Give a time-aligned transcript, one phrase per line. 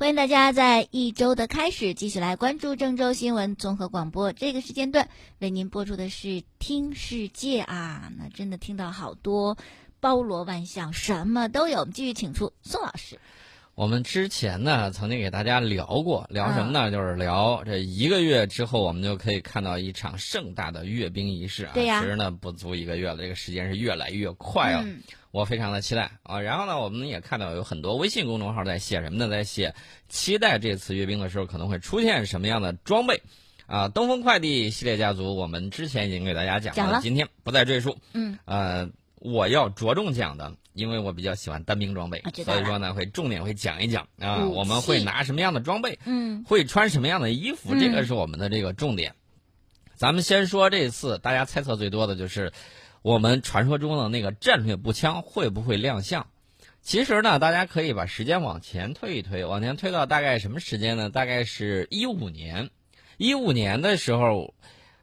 [0.00, 4.32] 欢迎大家在一周的开始继续来关注郑州新闻综合广播。
[4.32, 9.58] 这个时间段为您播出的是《听世界》啊，那真的听到好多
[10.00, 11.80] 包罗万象，什么都有。
[11.80, 13.18] 我们继续请出宋老师。
[13.74, 16.90] 我们之前呢，曾经给大家聊过，聊什么呢？
[16.90, 21.72] 就是聊这一个月之后，我们就可以看到一场盛大的阅兵仪式啊。
[21.74, 22.00] 对呀。
[22.00, 24.82] 其实呢，不足一个月了，这个时间是越来越快啊。
[24.82, 25.02] 嗯。
[25.30, 26.40] 我非常的期待啊。
[26.40, 29.28] 然后呢，我们也看到有很多微信公众号在写什么呢？
[29.28, 29.74] 在写
[30.08, 33.20] 期待这次阅兵的时候可能会出现什么样的装备
[33.66, 33.88] 啊。
[33.88, 37.96] 东风快递系列家族，我们之前已经给大家讲了，今天不再赘述。
[38.12, 38.38] 嗯。
[38.44, 40.52] 呃，我要着重讲的。
[40.72, 49.12] 因为我比较喜欢单兵装备，所以说呢会重点会讲一讲啊，我们会拿什么样的装备，嗯，会穿什么样的衣服，这个是我们的这个重点。
[49.96, 52.52] 咱们先说这次大家猜测最多的就是
[53.02, 56.26] 我们传说中的那个战略步枪会不会亮相？
[56.82, 61.10] 其实呢，大家可以把时间往前推一推，往前推到大概什么时间呢？
[61.10, 62.70] 大概是一五年，
[63.16, 64.54] 一五年的时候。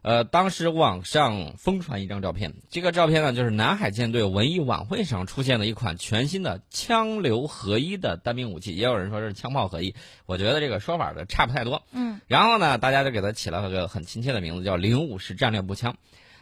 [0.04, 9.95] 呃，当时网上疯传一张照片，这个照片呢，就是南海舰队文艺晚会上出现的一款全新的枪流合一的单兵武器，也有人说是枪炮合一，
[10.26, 11.84] 我觉得这个说法的差不太多。
[11.92, 15.98] 嗯，然后呢，大家就给它起了个很亲切的名字，叫零五式战略步枪。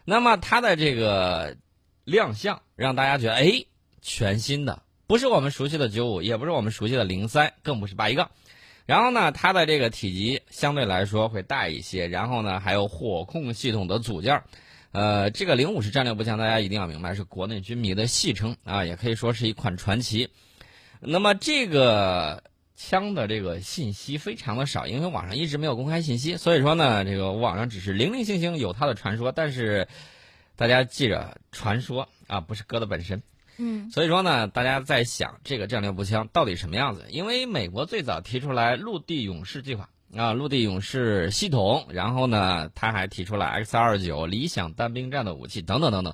[0.06, 1.58] 那么它的这个
[2.06, 3.66] 亮相，让大家觉得，哎，
[4.02, 8.30] 全新的，不是我们熟悉的九五，也不是我们熟悉的零三，更不是八一杠。
[8.86, 14.44] 然后呢，它的这个体积相对来说会大一些，然后呢，还有火控系统的组件
[14.92, 20.30] 呃，这个零五式战略步枪，大家一定要明白是国内军迷的戏称啊，也可以说是一款传奇。
[21.02, 22.44] 那么这个
[22.76, 29.88] 枪的这个信息非常的少，因为网上一直没有公开信息，所以说呢，这个网上只是零零星星有它的传说，但是
[30.56, 33.22] 大家记着，传说啊，不是鸽子本身。
[33.58, 37.06] 嗯，所以说呢，大家在想这个战略步枪到底什么样子？
[37.10, 46.14] 因为美国最早提出来陆地勇士计划啊，陆地勇士系统，然后呢，他还提出了 X 二九理想单兵战的武器等等等等。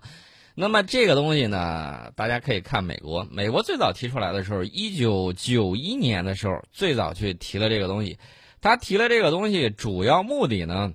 [0.56, 8.18] 那么这个东西呢，大家可以看美国，美国最早提出来的时候，一九九一年的时候，最早去提了这个东西。
[8.62, 10.94] 他提了这个东西，主要目的呢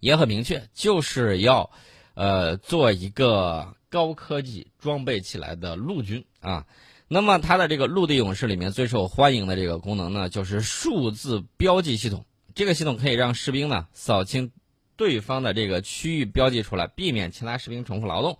[0.00, 1.70] 也很明确，就是要
[2.14, 3.74] 呃做一个。
[3.92, 6.64] 高科技装备起来的陆军啊，
[7.08, 12.24] 那么它的这个陆地勇士里面最受欢迎的这个功能呢，就是数字标记系统。
[12.54, 14.52] 这个系统可以让士兵呢扫清
[15.00, 18.38] 对方的这个区域标记出来，避免其他士兵重复劳动。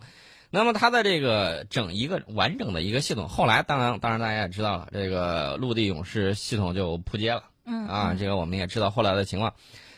[0.50, 7.44] 那么它的这个整一个完整的一个系统，后来当然当然大家也知道了，这个陆地勇士系统就扑街了。
[7.65, 9.54] 嗯啊，这个我们也知道后来的情况，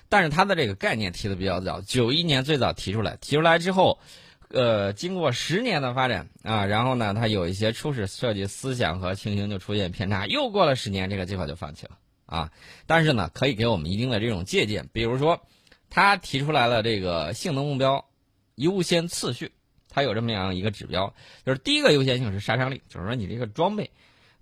[0.09, 3.99] 但是它的这个概念提的比较早，九一年最早提出来，提出来之后。
[4.55, 11.97] 呃，经过十年的发展啊，然后呢，它有一些初始设计思想和情形就出现偏差，又过了十年，这个计划就放弃了
[12.27, 12.51] 啊。
[12.87, 15.41] 但是呢，可以给我们一定的这种借鉴，比如说，
[15.95, 18.03] 他提出来了这个性能目标
[18.55, 19.53] 优先次序，
[19.91, 21.13] 他有这么样一个指标，
[21.45, 23.91] 就是第一个优先性是杀伤力，就是说你这个装备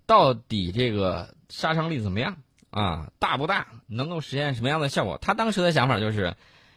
[0.05, 2.37] 到底这个杀伤力怎么样
[2.69, 5.17] 啊，大不大，能够实现什么样的效果？
[5.21, 6.33] 他当时的想法就是，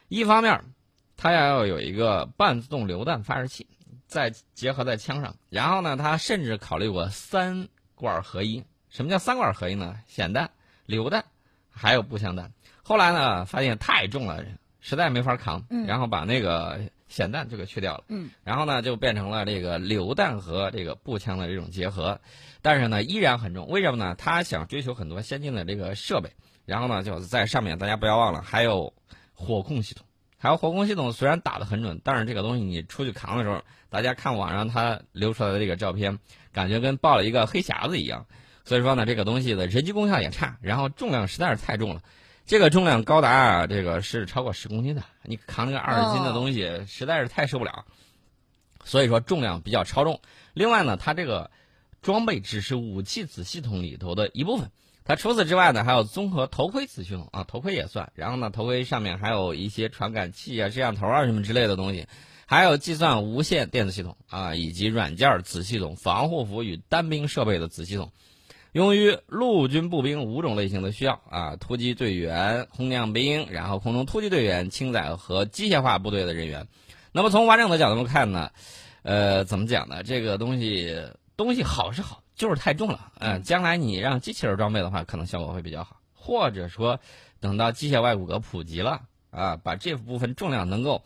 [0.09, 0.61] 一方面。
[1.17, 3.65] 他要有一个半自动榴弹发射器，
[4.05, 5.37] 再结合在枪上。
[5.49, 8.61] 然后呢，他甚至考虑过三管合一。
[8.89, 9.97] 什么叫三管合一呢？
[10.09, 10.51] 霰弹、
[10.85, 11.23] 榴弹，
[11.71, 12.51] 还有步枪弹。
[12.83, 14.43] 后来呢，发现太重了，
[14.85, 15.65] 实在没法扛。
[15.87, 16.79] 然后把那个
[17.09, 18.03] 霰弹就给去掉了。
[18.09, 18.29] 嗯。
[18.43, 22.21] 然后呢，就变成了这个榴弹和这个步枪的这种结合。
[22.61, 23.67] 但是呢，依然很重。
[23.67, 24.13] 为什么呢？
[24.15, 26.29] 他想追求很多先进的这个设备。
[26.65, 28.93] 然后呢，就在上面，大家不要忘了，还有
[29.33, 30.05] 火控系统。
[30.37, 36.19] 还有火控系统虽然打得很准，但是这个东西你出去扛的时候，大家看网上它流出来的这个照片，
[36.51, 38.23] 感觉跟抱了一个黑匣子一样。
[38.63, 42.01] 所以说呢，这个东西的人机功效也差，然后重量实在是太重了。
[42.45, 47.85] 这个重量高达这个是超过十公斤的，你扛那个二十斤的东西实在是太受不了。
[48.83, 50.21] 所以说重量比较超重。
[50.53, 51.49] 另外呢，它这个
[52.03, 54.69] 装备只是武器子系统里头的一部分。
[55.03, 58.11] 它除此之外呢，还有综合头盔子系统啊，头盔也算。
[58.13, 62.07] 然后呢，头盔上面还有一些传感器啊、摄像头啊什么之类的东西，
[62.45, 68.11] 还有计算无线电子系统啊，以及软件子系统、防护服与单兵设备的子系统，
[68.75, 76.67] 用于陆军步兵五种类型的需要啊，突击队员、空降兵，然后空中突击队员、轻载和机械化部队的人员。
[77.13, 78.51] 那么从完整的角度看呢，
[79.03, 80.03] 呃，怎么讲呢？
[80.03, 80.93] 这个东西
[81.37, 82.21] 东西好是好。
[82.35, 86.99] 就是太重了，嗯，将来你让机器人装备的话，可能效果会比较好，或者说，
[87.39, 91.01] 等到机械外骨骼普及了啊，把这部分重量能够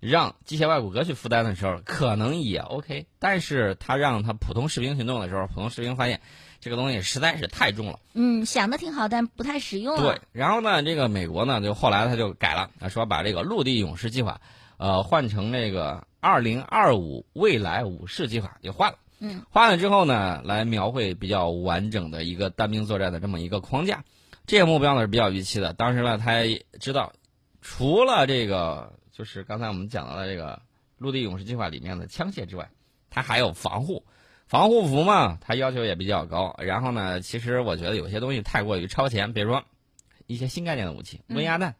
[0.00, 3.04] 让机械外骨骼去负担的时候，可能也 OK。
[3.18, 6.22] 但是他让他普通士兵行动的时候，普通士兵发现
[6.60, 7.98] 这个东西实在是太重了。
[8.12, 9.96] 嗯，想的挺好，但不太实用。
[10.00, 14.40] 对，然后呢，这个美国呢，就后来他就改了，说把这个陆地勇士计划，
[14.76, 18.98] 呃，换成那个二零二五未来武士计划，就换了。
[19.20, 24.04] 嗯，换了之后呢，来描绘比较完整的一个单兵作战的这么一个框架。
[24.46, 25.72] 这个目标呢是比较预期的。
[25.72, 26.42] 当时呢，他
[26.78, 27.12] 知道，
[27.62, 30.60] 除了这个，就是刚才我们讲到的这个
[30.98, 32.68] 陆地勇士计划里面的枪械之外，
[33.10, 34.04] 它还有防护。
[34.50, 36.56] 防护服嘛，它要求也比较高。
[36.58, 39.62] 然后呢，其实我觉得有些东西太过于超前，比如说
[40.26, 41.76] 一些新概念的武器，温压弹，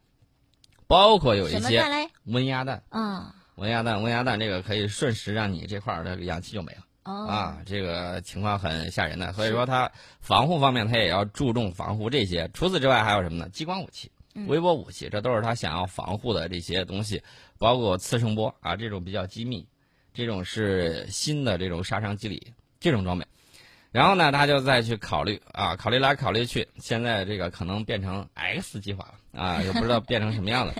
[0.86, 1.82] 包括有一些
[2.26, 6.78] 温压弹啊，温压弹，温压弹这个可以瞬时让你这块儿的氧气就没了。
[7.02, 9.90] 哦啊，这个情况很吓人的，所以说它
[10.20, 12.48] 防护方面它也要注重防护这些。
[12.54, 13.48] 除此之外还有什么呢？
[13.48, 14.12] 激光武器、
[14.46, 17.20] 微波武器，这都是它想要防护的这些东西，
[17.58, 19.66] 包括次声波啊这种比较机密，
[20.14, 23.24] 这种是新的这种杀伤机理这种装备。
[23.92, 30.74] 然后呢，他就再去考虑啊，考虑来考虑去，现在这个可能变成 X 计划了啊， 也不知道变成什么样的。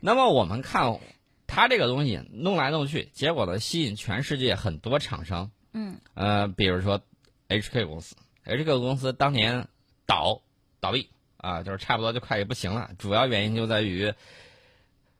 [0.00, 0.98] 那么我们看。
[1.46, 5.50] 他这个东西弄来弄去，结果呢，吸引全世界很多厂商。
[5.74, 5.98] 嗯。
[6.14, 7.00] 呃，比如说
[7.48, 8.16] ，HK 公司
[8.46, 9.68] ，HK 公司当年
[10.06, 10.40] 倒
[10.80, 12.90] 倒闭啊，就是差不多就快也不行了。
[12.98, 14.12] 主要原因就在于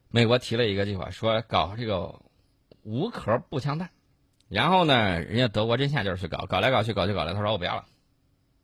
[0.08, 2.18] 美国提了一个计划，说搞这个
[2.82, 3.90] 无壳步枪弹，
[4.48, 7.84] 然后呢，人家德国真下劲儿去搞，搞来搞去，搞去搞来，他说我不要了，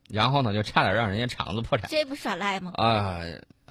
[0.08, 1.88] 然后呢，就差点让人家厂子破产。
[1.90, 2.72] 这不耍赖吗？
[2.76, 3.20] 啊。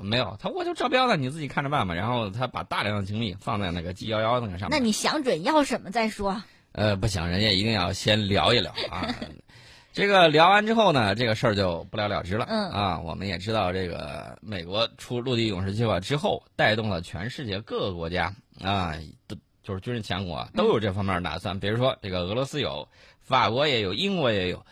[0.02, 1.94] 没有，他我就招标了，你自己看着办吧。
[1.94, 4.80] 然后他把大量的精力放在那个 G 幺幺那个上面。
[4.80, 6.42] 那你想准要什么再说？
[6.72, 9.14] 呃，不行，人家一定要先聊一聊啊。
[9.92, 12.46] 这个聊完之后呢，这个事儿就不了了之了。
[12.48, 18.34] 嗯啊，我们也知道，这个美国出陆地勇士计划之后，带动了全世界各个国家
[18.64, 18.94] 啊，
[19.28, 19.36] 都
[19.70, 21.60] 就是军事强国都有这方面的打算。
[21.60, 22.88] 比如说，这个俄罗斯有，
[23.22, 24.66] 法国也有，英国也有。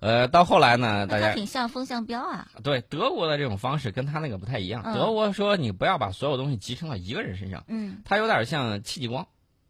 [0.00, 2.46] 呃，到后来呢，大家挺像风向标啊。
[2.62, 4.82] 对德国的这种方式跟他那个不太一样。
[4.92, 9.26] 德国说你不要把所有东西集成到一个人身上，嗯，他有点像戚继光，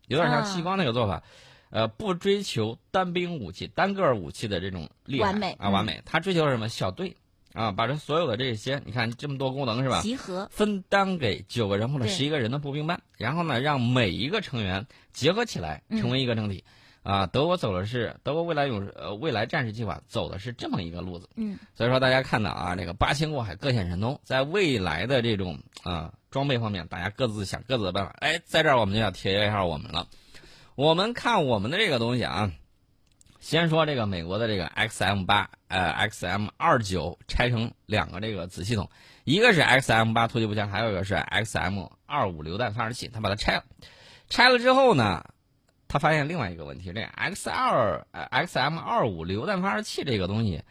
[0.09, 1.23] 有点像戚继光那个做法，
[1.71, 6.03] 呃，不追求单兵武器、单个武器的这种厉害完美啊，完美。
[6.05, 6.69] 他追求什么？
[6.69, 7.17] 小队
[7.53, 10.01] 啊，把这所有的这些，你看这么多功能是吧？
[10.03, 16.65] 集合分担给九个人或者十一个人的步兵班，然后呢，让每一个成员结合起来成为一个整体。
[17.03, 28.15] 啊，德国走的是德国未来勇士呃未来战士计划走的是这么一个路子，嗯，所以说大家看到啊，这个八仙过海各显神通，在未来的这种啊装备方面，大家各自想各自的办法。
[28.21, 30.07] 哎，在这儿我们就要提一下我们了，
[30.77, 32.53] 我们看我们的这个东西啊，
[33.43, 38.89] 先说这个美国的这个 XM 八呃 XM 二九拆成两个这个子系统，
[39.25, 43.65] 一个是 XM 八突击步枪，还有一个是 XM 二五榴弹发射器，他把它拆了，
[44.31, 45.25] 拆了之后呢。
[45.89, 50.63] 他发现另外一个问题，这 X 二呃 XM 二五榴弹发射器这个东西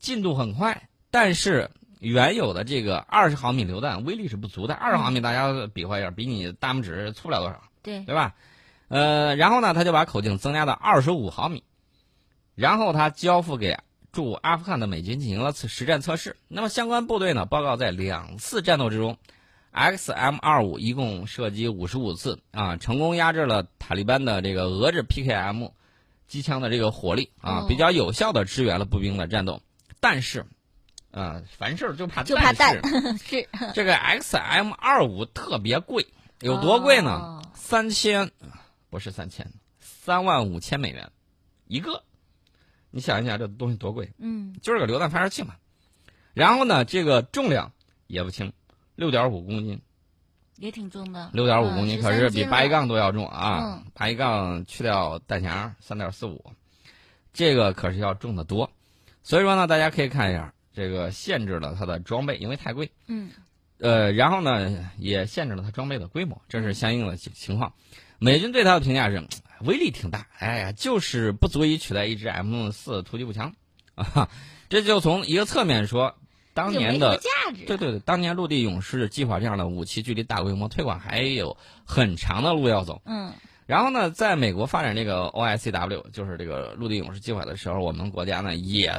[0.00, 4.74] 进度很快，但是原有的这个二十毫米榴弹威力是不足的。
[4.74, 8.34] 二十毫米大家比划一下，比你大拇指粗不了多少，对对吧？
[8.88, 11.62] 呃，然后呢，他就把口径增加到二十五毫米，
[12.62, 13.76] 然后他交付给
[14.12, 16.36] 驻阿富汗的美军进行了测实战测试。
[16.46, 19.18] 那么相关部队呢，报告在两次战斗之中。
[19.72, 25.72] XM 二五一共射击五十五次啊，成功压制了塔利班的这个俄制 PKM
[26.28, 29.60] 机枪的这个火力啊，比较有效的支援了步兵的战斗。
[29.98, 30.46] 但是，
[31.10, 32.80] 啊，凡事就怕就怕但是
[33.26, 36.06] 是这个 XM 二五特别贵，
[36.38, 37.42] 有多贵呢？
[37.54, 38.30] 三千
[38.88, 39.50] 不是三千，
[39.80, 41.10] 三万五千美元
[41.66, 42.04] 一个。
[42.92, 44.08] 你想一想，这东西多贵？
[44.18, 45.56] 嗯，就是个榴弹发射器嘛。
[46.34, 47.72] 然后呢，这个重量
[48.06, 48.52] 也不轻。
[48.94, 49.80] 六点五公斤，
[50.58, 51.30] 也挺重的。
[51.32, 53.82] 六点五公斤可是比八一杠都要重啊！
[53.94, 56.52] 八一杠去掉弹匣三点四五，
[57.32, 58.70] 这个可是要重得多。
[59.22, 62.90] 所以说呢，大家可以看一下，这个限制了它的装备，因为太贵。
[63.06, 63.30] 嗯。
[63.78, 67.72] 呃，然后呢，也限制了它装备的规模，这是相应的情况。
[68.18, 69.26] 美军对它的评价是
[69.64, 73.54] 威力挺大，哎呀，就是不足以取代一支 M 四突击步枪
[73.94, 74.28] 啊！
[74.68, 76.14] 这就从一个侧面说。
[76.54, 77.18] 当年的
[77.66, 83.00] 对对对，当年陆地勇士计划这样的武器，距离大规模推广还有很长的路要走。
[83.06, 83.32] 嗯，
[83.64, 88.92] 然后呢，在美国发展这个 OICW，就是这个陆地勇士计划的时候，我们国家呢也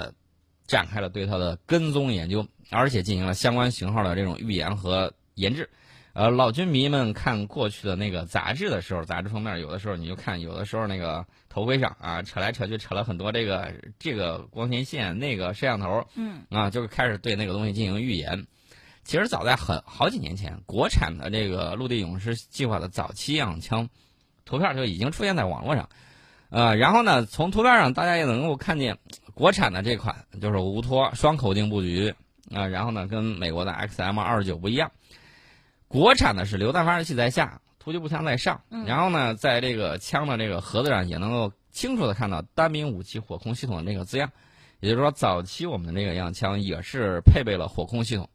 [0.65, 5.69] 展开了对它的跟踪研究，而且进行了相关型号的这种预研和研制。
[6.13, 18.45] 呃，老军迷们看过去的那个杂志的时候，杂志封面有的时候你就看，有的时候那个头盔上啊，扯来扯去扯了很多这个这个光纤线，那个摄像头，嗯，啊，就开始对那个东西进行预言。
[19.03, 23.89] 其实早在很好几年前，国产的这个陆地勇士计划的早期样枪
[24.45, 25.89] 图片就已经出现在网络上，
[26.49, 28.99] 呃，然后呢，从图片上大家也能够看见
[29.33, 32.13] 国产的这款就是无托双口径布局
[32.53, 34.91] 啊，然后呢跟美国的 XM 二十九不一样，
[35.93, 44.27] 国产的是榴弹发射器在下，突击步枪在上，然后呢在这个枪的这个盒子上也能够清楚的看到单兵武器火控系统的那个字样，
[44.79, 48.27] 也就是说早期我们的这个样枪也是配备了火控系统。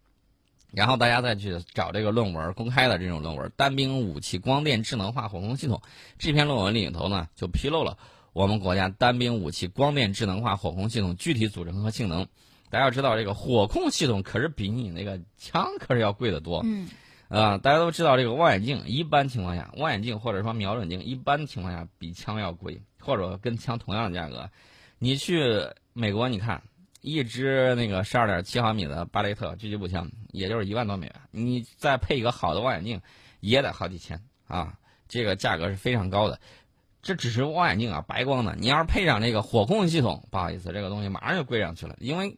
[0.71, 5.83] 然后大家再去找这个论文，公开的这种论文，单兵武器光电智能化火控系统
[6.17, 7.99] 这篇论文里头呢，就披露了
[8.33, 12.25] 我们国家单兵武器光电智能化火控系统具体组成和性能。
[12.71, 16.61] 大家要知道，这个火控系统可是比你那个枪可是要贵得多。
[16.65, 16.87] 嗯。
[17.28, 24.50] 啊，大家都知道，这个望远镜一般情况下，望远镜或者说瞄准镜一般情况下比枪要贵，或者跟枪同样的价格。
[24.99, 26.62] 你去美国，你看。
[27.00, 31.14] 一支那个十二点七毫米的巴雷特狙击步枪，也就是一万多美元。
[31.30, 33.00] 你再配一个好的望远镜，
[33.38, 34.75] 也得好几千啊！
[35.06, 36.40] 这个价格是非常高的。
[37.00, 38.56] 这只是望远镜啊，白光的。
[38.56, 41.94] 你要是配上这个火控系统，不好意思，这个东西马上就贵上去了。
[42.00, 42.37] 因为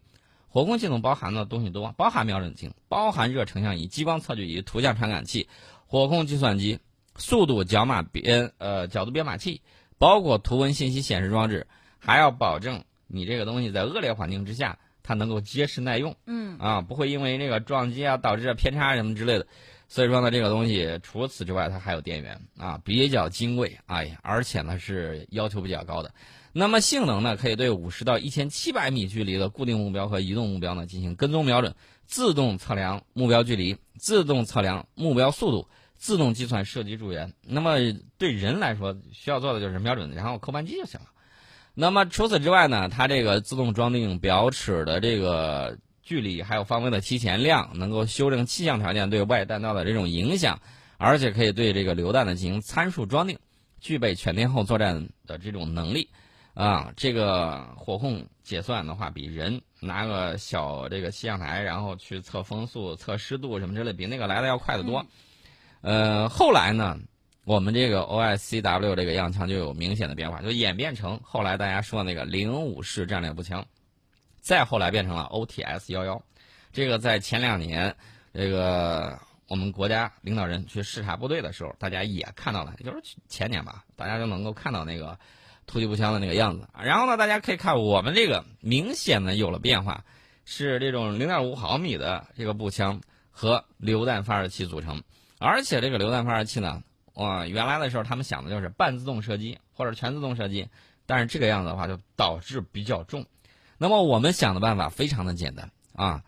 [0.53, 5.49] 火控系统包含的东西多，包含瞄准镜，包含热成像仪、激光测距仪、图像传感器、
[5.87, 6.81] 火控计算机、
[7.15, 9.63] 速度角码编呃角度编码器，
[9.97, 11.69] 包括图文信息显示装置，
[12.01, 12.83] 还要保证。
[13.07, 19.47] 你这个东西在恶劣环境之下，它能够结实耐用，嗯啊，不会因为这个撞击啊导致偏差什么之类的。
[19.89, 26.13] 所以说呢，这个东西除此之外，它还有电源啊，比较金贵，哎，而且呢是要求比较高的。
[26.53, 31.75] 那么性能呢，可以对五十到一千七百米距离的固定目标和移动目标呢进行跟踪瞄准，
[32.07, 37.33] 自动测量目标距离，自动测量目标速度，自动计算射击助援。
[37.47, 37.77] 那么
[38.19, 41.07] 对人来说，需要做的就是瞄准，然后扣扳机就行了。
[41.75, 50.61] 那么除此之外呢，它这个自动装订表尺的这个距离，还有方位的提前量，能够修正气象条件对外弹道的这种影响，
[50.99, 53.39] 而且可以对这个榴弹呢进行参数装订，
[53.81, 56.09] 具备全天候作战的这种能力。
[56.55, 65.05] 啊，这个火控结算的话，比人拿个小这个气象台，然后去测风速、测湿度什么之类，比那个来的要快得多。
[65.81, 66.99] 呃，后来呢？
[67.47, 73.65] 我们这个 OICW 这个样枪就有明显的变化，就演变成后来大家说那个零五式战略步枪，
[74.41, 76.23] 再后来变成了 OTS 幺幺。
[76.71, 77.93] 这个在前两年，
[78.35, 85.19] 这个我们国家领导人去视察部队的时候，大家也看到了，也就是前年吧，大家就能够看到那个
[85.67, 86.69] 突击步枪的那个样子。
[86.83, 90.05] 然后呢，大家可以看我们这个明显的有了变化，
[90.45, 93.01] 是这种零点五毫米的这个步枪
[93.31, 95.03] 和榴弹发射器组成，
[95.39, 96.83] 而且这个榴弹发射器呢。
[97.15, 100.69] 哇，原来的时候他们想的就是半自动射击或者全自动射击，
[101.05, 103.27] 但是这个样子的话就导致比较重。
[103.77, 106.23] 那么我们想的办法非常的简单啊，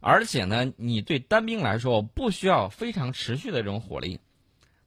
[0.00, 4.20] 而且呢，你对单兵来说不需要非常持续的这种火力，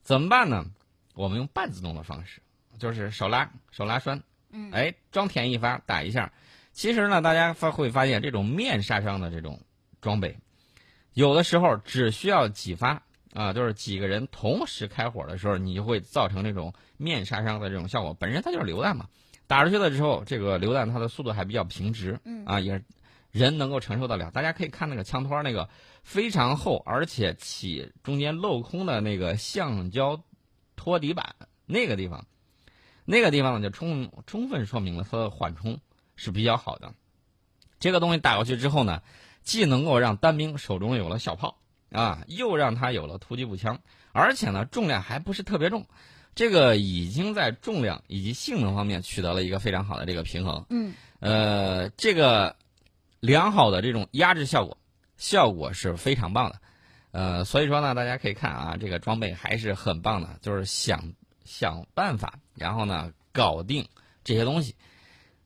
[0.04, 0.66] 怎么办呢？
[1.16, 2.42] 我们用半自动的方式，
[2.78, 6.32] 就是手拉手拉栓，嗯，哎，装填一发打一下。
[6.72, 9.60] 其实呢，大家发会发现这种面杀伤的这种
[10.02, 10.38] 装备，
[11.14, 13.04] 有的时候只需要几发。
[13.34, 18.12] 啊，就是几个人同时开火的时候，你就会造成这种面杀伤的这种效果。
[18.16, 19.08] 本身它就是榴弹嘛，
[19.46, 22.84] 打出去了之后，这个榴弹它的速度还比较平直，嗯，啊，也
[23.30, 24.32] 人能够承受得了。
[24.32, 25.70] 大家可以看那个枪托，那个
[26.02, 30.24] 非常厚，而且起中间镂空的那个橡胶
[30.76, 31.36] 托底板，
[31.68, 32.26] 那个地方，
[33.08, 35.80] 那个地方呢就充充分说明了它的缓冲
[36.16, 36.94] 是比较好的。
[37.80, 39.02] 这个东西打过去之后呢，
[39.42, 41.58] 既能够让单兵手中有了小炮。
[41.90, 43.80] 啊，又让他有了突击步枪，
[44.12, 45.88] 而且呢，重量还不是特别重，
[46.36, 50.66] 这个已经在重量以及性能方面取得了一个非常好的这个平衡。
[50.70, 52.58] 嗯，呃，这个
[53.22, 54.78] 良好的这种压制效果，
[55.16, 56.60] 效果是非常棒的。
[57.12, 61.14] 呃，所以说呢，大家可以看啊，这个装备还是很棒的，就是想
[61.46, 63.88] 想办法，然后呢，搞定
[64.24, 64.76] 这些东西。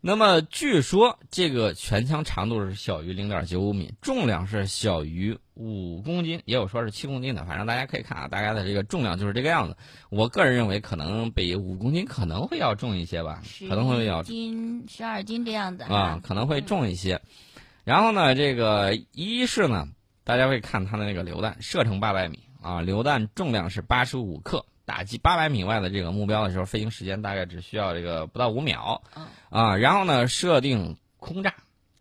[0.03, 7.45] 那么据说这个全枪长度是小于零点九五米，重量是小于五公斤，也有说是七公斤的。
[7.45, 9.77] 反正大家可以看啊，大概的这个重量就是这个样子。
[10.09, 17.21] 我个人认为可能比五公斤可能会要重一些吧，可能会要斤十二斤这样子啊，可能会重一些。
[17.83, 19.87] 然后呢，这个一是呢，
[20.23, 24.65] 大家会看它的那个榴弹射程八百米啊，榴弹重量是八十五克。
[24.91, 29.01] 打击八百米外的这个目标的时候，飞行时间大概只需要这个不到五秒。
[29.49, 31.53] 啊，然后呢，设定空炸。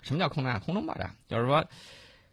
[0.03, 0.59] 什么叫空炸？
[0.59, 1.65] 空中爆炸，就是说，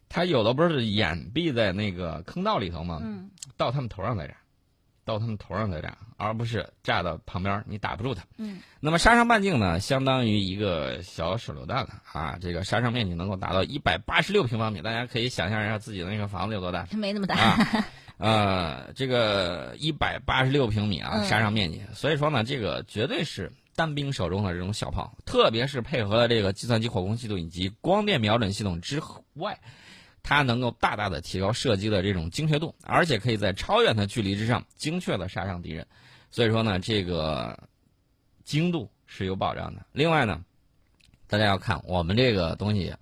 [0.09, 2.99] 它有的不是掩蔽在那个坑道里头吗？
[3.03, 3.29] 嗯。
[3.55, 4.33] 到他们头上再炸，
[5.07, 8.23] 到他们头上再炸，而不是炸到旁边，你打不住它。
[8.37, 8.59] 嗯。
[8.81, 12.37] 那么杀伤半径呢，相当于一个小手榴弹了啊！
[12.41, 16.85] 这个杀伤面积能够达到一百八十六平方米，大家可以想象一下自己的那个房子有多大。
[16.91, 17.85] 没那么大。
[18.17, 29.01] 呃，这个一百八十六平米啊，杀伤面积，所以说呢，这个绝对是单兵手中的这种小炮，特别是配合了这个计算机火控系统以及光电瞄准系统之
[29.35, 29.59] 外，
[30.23, 35.87] 它能够大大的提高射击的这种精确度，而且可以在超远的距离之上精确的杀伤敌人。
[36.31, 37.57] 所以说呢，这个
[38.43, 39.85] 精度是有保障的。
[39.93, 40.43] 另外呢，
[41.27, 42.93] 大家要看我们这个东西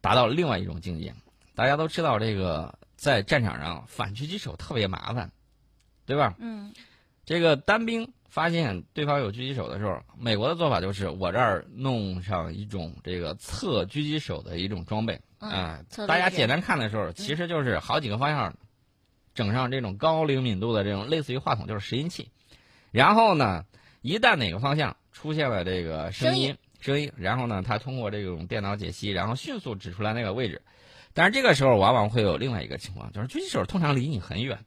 [0.00, 1.14] 达到另外一种境界。
[1.54, 5.32] 大家都知道，这个在战场上反狙击手特别麻烦，
[6.04, 6.34] 对吧？
[6.38, 6.72] 嗯，
[7.24, 15.80] 这个单兵发现对方有狙击手的时候，美国的做法就是我这儿弄上一种这个测狙击手的一种装备啊。
[16.06, 18.54] 大家简单看的时候，其实就是好几个方向
[19.34, 22.28] 整上这种高灵敏度的这种类似于话筒，就是拾音器。
[22.90, 23.64] 然后呢，
[24.02, 30.60] 一旦哪个方向出现了这个声音，声音，然后呢，它通过这种电脑解析，然后迅速指出来那个位置。
[31.14, 34.58] 但是这个时候往往会有另外一个情况，就是狙击手通常离你很远。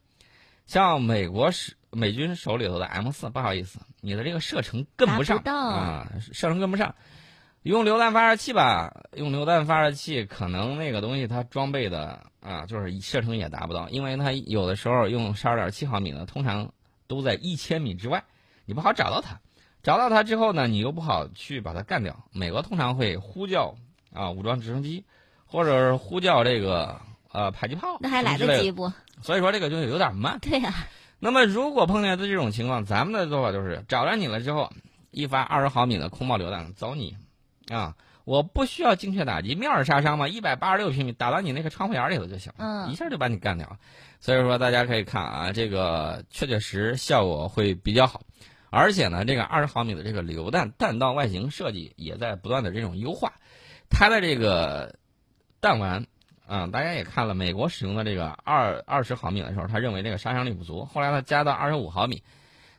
[0.66, 6.94] 像美国是美军手里头的 M 四，不好意思，你的这个射程跟不上啊，射程跟不上。
[7.62, 16.72] 用榴弹发射器吧，用榴弹发射器可能那个东西它装备的啊，就是射程也达不到，因为它有的时候用十二点七毫米的，通常
[17.06, 18.24] 都在一千米之外，
[18.64, 19.40] 你不好找到它。
[19.82, 22.24] 找到它之后呢，你又不好去把它干掉。
[22.32, 23.76] 美国通常会呼叫
[24.12, 25.04] 啊武装直升机。
[25.52, 27.00] 或者是呼叫这个
[27.32, 28.92] 呃迫击炮，那还来得及不？
[29.20, 30.38] 所以说这个就有点慢。
[30.38, 30.72] 对呀。
[31.20, 34.72] 那么如果碰见的这种情况，咱们的做法就是找着你了之后，
[35.10, 37.16] 一发二十毫米的空爆榴弹走你，
[37.68, 43.76] 啊，我不需要精确打击，面杀伤嘛，一百八十六平米打到你那个窗户眼里头就行，嗯，一下就把你干掉。
[44.18, 48.22] 所以说大家可以看啊，这个确确实效果会比较好，
[48.70, 53.34] 而且呢，这个二十毫米的这个榴弹弹道外形设计也在不断的这种优化，
[53.90, 54.96] 它的这个。
[55.62, 56.06] 弹丸，
[56.50, 62.24] 啊，大家也看了，美国使用的这个二二十毫米的时候，他认为这个杀伤力不足，后来他加到二十五毫米。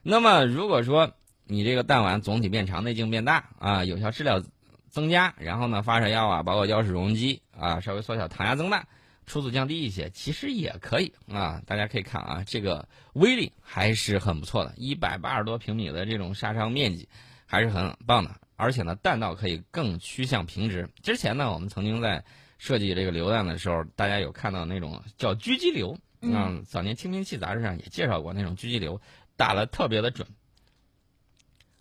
[0.03, 1.13] 那么如果说
[1.45, 4.43] 你这个弹丸总体变长，内径变大，啊，有效质量
[4.89, 8.85] 增加，然后呢，发射药啊，包括药匙容积啊，稍微缩小，膛压增大，
[9.25, 11.61] 初速降低一些，其实也可以啊。
[11.65, 17.07] 大家可以看啊，这个威力还是很不错的，一百八十多平米的这种杀伤面积
[17.45, 20.89] 还是很棒的，而且呢，弹道可以更趋向平直。
[21.01, 22.21] 之前呢，我们曾经在
[22.61, 29.01] 设计这个榴弹的时候，大家有看到那种叫狙击流，嗯，早年《清兵器》杂志上也介绍过那种狙击流，
[29.35, 30.27] 打的特别的准，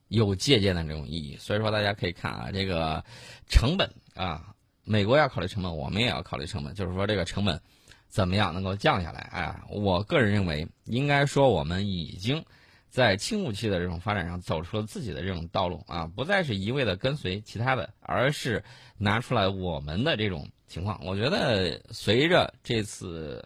[0.09, 1.37] 有借鉴的这种意义。
[1.37, 3.05] 所以说，大家可以看啊，这个
[3.47, 7.61] 成本啊，美国要考虑成本，我们也要考虑成本，就是说这个成本
[8.09, 9.21] 怎么样能够降下来？
[9.21, 12.43] 哎，我个人认为，应该说我们已经
[12.89, 18.65] 在轻武器的这种发展上走出了自己的这种道路啊，不再是一味的跟随其他的，而是
[18.97, 20.49] 拿出来我们的这种。
[20.71, 23.45] 情况，我觉得随着这次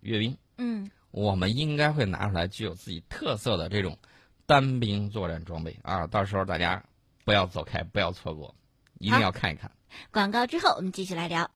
[0.00, 3.98] 阅兵，嗯，我们应该会拿出来具有自己特色的这种
[4.46, 6.06] 单兵作战装备啊！
[6.06, 6.82] 到时候大家
[7.22, 8.54] 不要走开，不要错过，
[8.98, 9.70] 一定要看一看。
[10.10, 11.50] 广告之后，我们继续来聊。